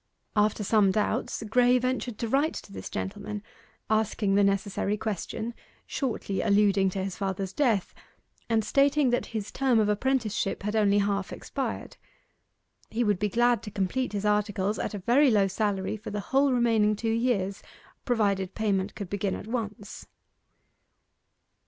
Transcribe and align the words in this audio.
After 0.35 0.63
some 0.63 0.89
doubts, 0.89 1.43
Graye 1.43 1.79
ventured 1.79 2.17
to 2.17 2.27
write 2.27 2.55
to 2.55 2.73
this 2.73 2.89
gentleman, 2.89 3.43
asking 3.87 4.33
the 4.33 4.43
necessary 4.43 4.97
question, 4.97 5.53
shortly 5.85 6.41
alluding 6.41 6.89
to 6.89 7.03
his 7.03 7.17
father's 7.17 7.53
death, 7.53 7.93
and 8.49 8.65
stating 8.65 9.11
that 9.11 9.27
his 9.27 9.51
term 9.51 9.77
of 9.79 9.89
apprenticeship 9.89 10.63
had 10.63 10.75
only 10.75 10.97
half 10.97 11.31
expired. 11.31 11.97
He 12.89 13.03
would 13.03 13.19
be 13.19 13.29
glad 13.29 13.61
to 13.61 13.69
complete 13.69 14.13
his 14.13 14.25
articles 14.25 14.79
at 14.79 14.95
a 14.95 15.05
very 15.05 15.29
low 15.29 15.47
salary 15.47 15.97
for 15.97 16.09
the 16.09 16.19
whole 16.33 16.51
remaining 16.51 16.95
two 16.95 17.11
years, 17.13 17.61
provided 18.03 18.55
payment 18.55 18.95
could 18.95 19.07
begin 19.07 19.35
at 19.35 19.45
once. 19.45 20.07